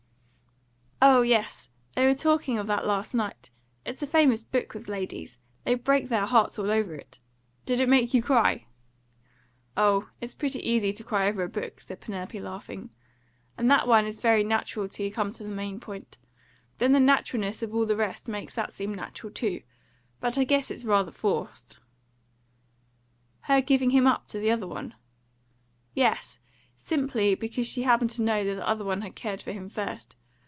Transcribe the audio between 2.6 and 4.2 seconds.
that last night; it's a